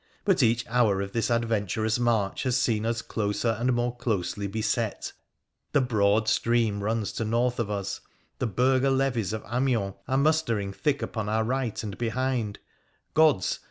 But 0.25 0.41
each 0.41 0.65
hour 0.67 0.99
of 0.99 1.11
this 1.11 1.29
adventurous 1.29 1.99
march 1.99 2.41
has 2.41 2.57
seen 2.57 2.87
us 2.87 3.03
closer 3.03 3.49
and 3.59 3.71
more 3.71 3.95
closely 3.95 4.47
beset. 4.47 5.13
The 5.73 5.81
broad 5.81 6.27
stream 6.27 6.83
runs 6.83 7.11
to 7.11 7.23
north 7.23 7.59
of 7.59 7.69
us, 7.69 8.01
the 8.39 8.47
burgher 8.47 8.89
levies 8.89 9.31
of 9.31 9.43
Amiens 9.47 9.93
are 10.07 10.17
mustering 10.17 10.73
thick 10.73 11.03
upon 11.03 11.29
our 11.29 11.43
right 11.43 11.83
and 11.83 11.95
behind, 11.99 12.57
Gods 13.13 13.59